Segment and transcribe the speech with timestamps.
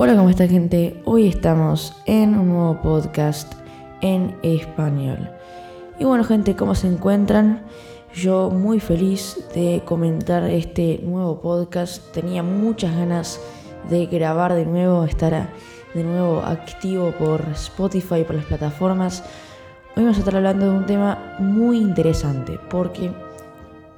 [0.00, 1.02] Hola, ¿cómo está gente?
[1.06, 3.54] Hoy estamos en un nuevo podcast
[4.00, 5.28] en español.
[5.98, 7.64] Y bueno, gente, ¿cómo se encuentran?
[8.14, 12.12] Yo muy feliz de comentar este nuevo podcast.
[12.12, 13.40] Tenía muchas ganas
[13.90, 15.50] de grabar de nuevo, estar
[15.92, 19.24] de nuevo activo por Spotify, por las plataformas.
[19.96, 23.10] Hoy vamos a estar hablando de un tema muy interesante porque,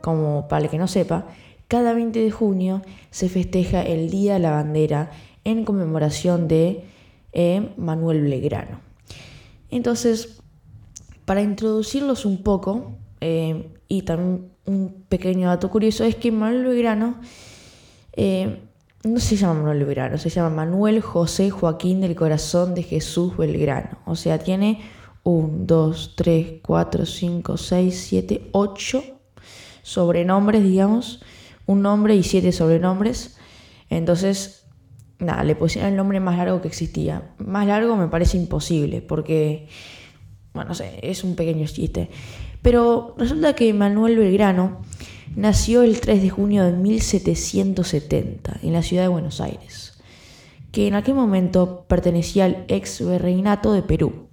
[0.00, 1.26] como para el que no sepa,
[1.66, 5.10] cada 20 de junio se festeja el Día de la Bandera
[5.44, 6.84] en conmemoración de
[7.32, 8.80] eh, Manuel Belgrano.
[9.70, 10.40] Entonces,
[11.24, 17.20] para introducirlos un poco, eh, y también un pequeño dato curioso, es que Manuel Belgrano
[18.12, 18.60] eh,
[19.04, 23.98] no se llama Manuel Belgrano, se llama Manuel José Joaquín del Corazón de Jesús Belgrano.
[24.06, 24.80] O sea, tiene
[25.22, 29.02] 1, 2, 3, 4, 5, 6, 7, 8
[29.88, 31.22] sobrenombres, digamos.
[31.66, 33.36] Un nombre y siete sobrenombres.
[33.90, 34.66] Entonces,
[35.18, 37.34] nada, le pusieron el nombre más largo que existía.
[37.38, 39.68] Más largo me parece imposible, porque,
[40.54, 42.10] bueno, no sé, es un pequeño chiste.
[42.62, 44.82] Pero resulta que Manuel Belgrano
[45.36, 49.98] nació el 3 de junio de 1770 en la ciudad de Buenos Aires,
[50.72, 54.28] que en aquel momento pertenecía al ex virreinato de Perú.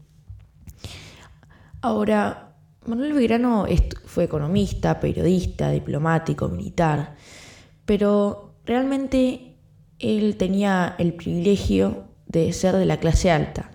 [1.81, 2.55] Ahora,
[2.87, 3.65] Manuel Belgrano
[4.05, 7.15] fue economista, periodista, diplomático, militar,
[7.85, 9.54] pero realmente
[9.99, 13.71] él tenía el privilegio de ser de la clase alta.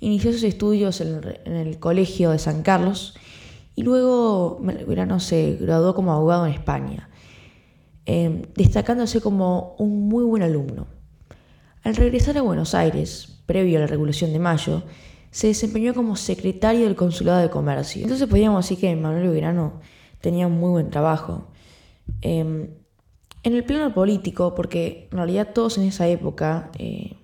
[0.00, 3.14] Inició sus estudios en el, Colegio de San Carlos
[3.76, 7.10] y luego Verano se graduó como abogado en España,
[8.06, 10.86] em, destacándose como un muy buen alumno.
[11.82, 14.82] Al regresar a Buenos Aires, previo a la Revolución de Mayo,
[15.30, 18.02] se desempeñó como secretario del Consulado de Comercio.
[18.02, 19.80] Entonces podríamos decir que Manuel Verano
[20.20, 21.48] tenía un muy buen trabajo.
[22.20, 22.70] Em,
[23.42, 27.16] en el plano político, porque en realidad todos en esa época, eh,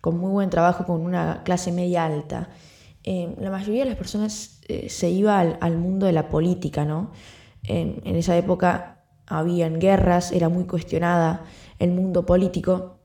[0.00, 2.50] con muy buen trabajo, con una clase media alta,
[3.04, 7.12] eh, la mayoría de las personas eh, se iba al, mundo de la política, ¿no?
[7.68, 11.46] en esa época habían guerras, era muy cuestionada
[11.80, 12.98] el mundo político,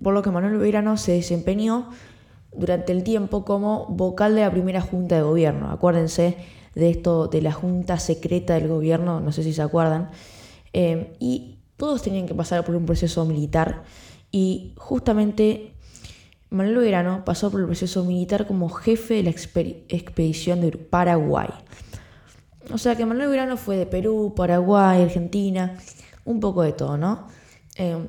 [0.00, 1.90] por lo que Manuel Verano se desempeñó
[2.52, 5.72] durante el tiempo como vocal de la primera junta de gobierno.
[5.72, 6.36] Acuérdense
[6.76, 10.10] de esto de la junta secreta del gobierno, no sé si se acuerdan.
[10.72, 13.84] y todos tenían que pasar por un proceso militar
[14.30, 15.74] y justamente
[16.50, 21.48] Manuel Verano pasó por el proceso militar como jefe de la expedición de Paraguay.
[22.72, 25.76] O sea que Manuel Verano fue de Perú, Paraguay, Argentina,
[26.24, 27.28] un poco de todo, ¿no?
[27.76, 28.08] Eh,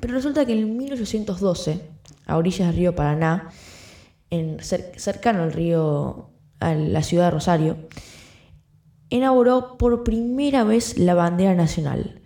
[0.00, 1.80] pero resulta que en 1812,
[2.26, 3.50] a orillas del río Paraná,
[4.60, 7.76] cercano al río, a la ciudad de Rosario,
[9.08, 12.17] inauguró por primera vez la bandera nacional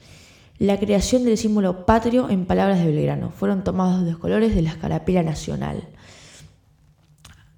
[0.63, 3.33] la creación del símbolo patrio en palabras de Belgrano.
[3.33, 5.89] Fueron tomados los colores de la escarapela nacional.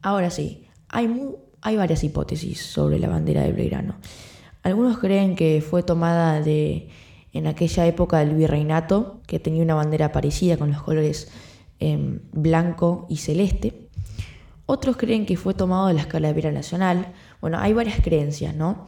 [0.01, 1.15] Ahora sí, hay,
[1.61, 3.97] hay varias hipótesis sobre la bandera de Belgrano.
[4.63, 6.89] Algunos creen que fue tomada de
[7.35, 11.31] en aquella época del virreinato, que tenía una bandera parecida con los colores
[11.81, 13.91] em, blanco y celeste.
[14.65, 17.13] Otros creen que fue tomado de la escarapela nacional.
[17.43, 18.87] Bueno, hay varias creencias, ¿no?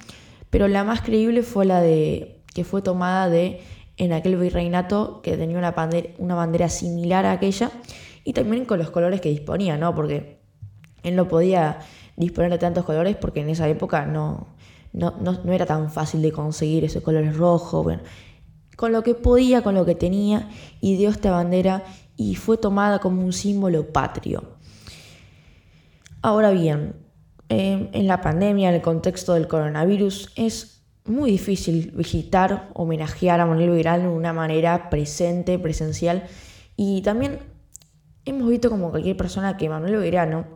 [0.49, 3.61] Pero la más creíble fue la de que fue tomada de
[3.97, 7.71] en aquel virreinato que tenía una bandera, una bandera similar a aquella
[8.25, 9.95] y también con los colores que disponía, ¿no?
[9.95, 10.41] Porque
[11.03, 11.79] él no podía
[12.17, 14.49] disponer de tantos colores porque en esa época no,
[14.93, 18.03] no, no, era tan fácil de conseguir esos colores rojos, bueno,
[18.77, 20.49] con lo que podía, con lo que tenía,
[20.81, 21.85] ideó esta bandera
[22.17, 24.57] y fue tomada como un símbolo patrio.
[26.23, 26.97] Ahora bien,
[27.49, 33.47] eh, en la pandemia, en el contexto del coronavirus, es muy difícil visitar, homenajear a
[33.47, 36.25] Manuel Belgrano de una manera presente, presencial.
[36.77, 37.39] Y también
[38.25, 40.47] hemos visto como cualquier persona que Manuel Belgrano,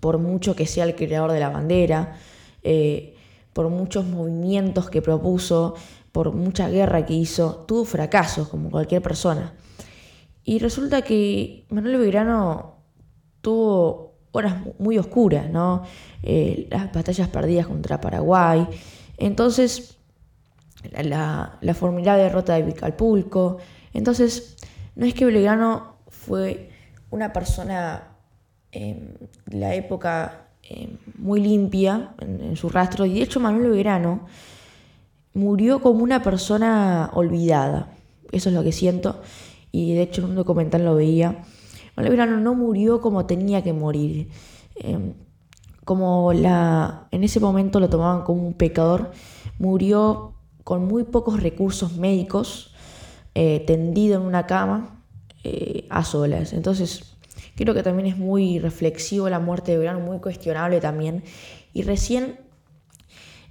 [0.00, 2.16] por mucho que sea el creador de la bandera,
[2.62, 3.14] eh,
[3.52, 5.74] por muchos movimientos que propuso,
[6.12, 9.54] por mucha guerra que hizo, tuvo fracasos como cualquier persona.
[10.44, 12.76] Y resulta que Manuel Belgrano
[13.40, 15.82] tuvo horas muy oscuras, ¿no?
[16.22, 18.66] Eh, las batallas perdidas contra Paraguay,
[19.18, 19.96] entonces,
[20.92, 23.58] la, la formidable derrota de Vicalpulco.
[23.92, 24.56] Entonces,
[24.94, 26.70] no es que Belgrano fue
[27.10, 28.16] una persona
[28.72, 29.16] en
[29.46, 34.26] la época em, muy limpia en, su rastro, y de hecho Manuel Belgrano
[35.34, 37.92] murió como una persona olvidada.
[38.32, 39.22] Eso es lo que siento,
[39.72, 41.44] y de hecho en un documental lo veía.
[41.96, 44.28] Manuel Belgrano no murió como tenía que morir.
[44.76, 45.14] Em,
[45.86, 49.12] como la, en ese momento lo tomaban como un pecador,
[49.60, 50.34] murió
[50.64, 52.74] con muy pocos recursos médicos,
[53.36, 55.04] eh, tendido en una cama,
[55.44, 56.52] eh, a solas.
[56.52, 57.16] Entonces,
[57.54, 61.22] creo que también es muy reflexivo la muerte de Belgrano, muy cuestionable también.
[61.72, 62.40] Y recién,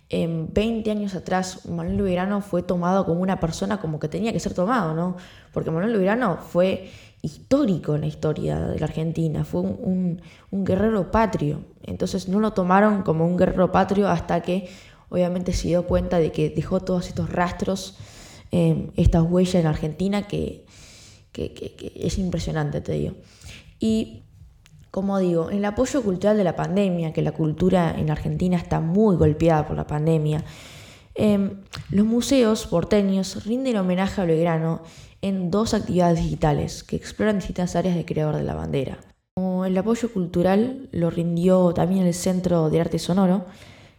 [0.10, 4.42] en 20 años atrás, Manuel Belgrano fue tomado como una persona como que tenía que
[4.42, 5.16] ser tomado, ¿no?
[5.54, 6.92] Porque Manuel Belgrano fue
[7.22, 10.22] histórico en la historia de la Argentina, fue un,
[10.52, 11.62] guerrero patrio.
[11.84, 14.70] Entonces no lo tomaron como un guerrero patrio hasta que
[15.10, 17.98] obviamente se dio cuenta de que dejó todos estos rastros,
[18.52, 20.66] eh, estas huellas en Argentina que,
[21.32, 23.16] que, es impresionante, te digo.
[23.80, 24.24] Y
[24.92, 28.80] como digo, en el apoyo cultural de la pandemia, que la cultura en Argentina está
[28.80, 30.44] muy golpeada por la pandemia,
[31.16, 34.82] em, los museos porteños rinden homenaje a Belgrano
[35.22, 39.00] en dos actividades digitales que exploran distintas áreas de creador de la bandera.
[39.66, 43.46] el apoyo cultural lo rindió también el Centro de Arte Sonoro,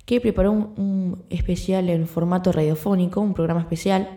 [0.05, 4.17] que preparó un especial en formato radiofónico, un programa especial,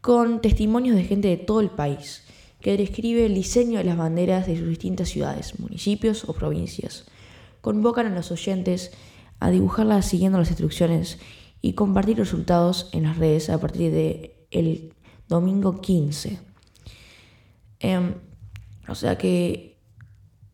[0.00, 2.22] con testimonios de gente de todo el país
[2.60, 7.06] que describe el diseño de las banderas de sus distintas ciudades, municipios o provincias.
[7.60, 8.92] Convocan a los oyentes
[9.38, 11.18] a dibujarlas siguiendo las instrucciones
[11.66, 14.94] y compartir resultados en las redes a partir de el
[15.28, 16.38] domingo 15.
[17.80, 18.14] Em,
[18.86, 19.76] o sea que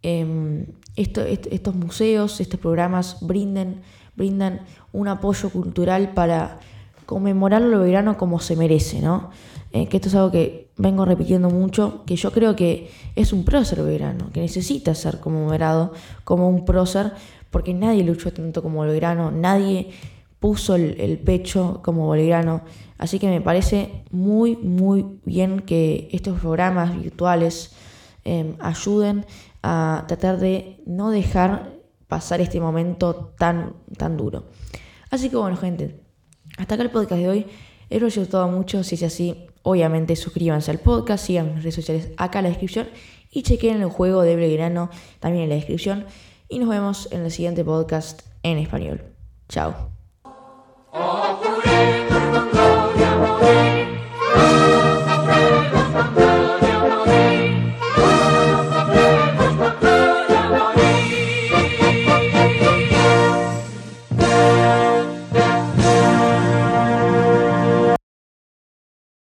[0.01, 0.65] em,
[0.97, 4.63] estos museos, estos programas brindan
[4.95, 6.61] un apoyo cultural para
[7.05, 9.29] conmemorar lo verano como se merece, ¿no?
[9.73, 13.45] Eh, que esto es algo que vengo repitiendo mucho, que yo creo que es un
[13.45, 15.93] prócer verano, que necesita ser conmemorado
[16.25, 17.13] como un prócer,
[17.51, 19.91] porque nadie luchó tanto como Belgrano, nadie
[20.43, 22.63] puso el, pecho como Belgrano,
[22.99, 27.71] así que me parece muy, muy bien que estos programas virtuales
[28.25, 29.25] em, ayuden
[29.63, 31.75] a tratar de no dejar
[32.09, 34.49] pasar este momento tan, tan duro.
[35.11, 36.01] Así que bueno, gente,
[36.59, 37.47] hasta acá el podcast de hoy.
[37.89, 38.83] Espero os haya mucho.
[38.83, 42.89] Si es así, obviamente suscríbanse al podcast, sigan mis redes sociales acá en la descripción
[43.31, 44.91] y chequen el juego de Belgrano
[45.21, 46.07] también en la descripción.
[46.49, 49.03] Y nos vemos en el siguiente podcast en español.
[49.49, 49.92] Chao.
[53.43, 53.92] Música